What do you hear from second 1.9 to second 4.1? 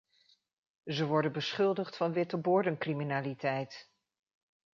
van witteboordencriminaliteit.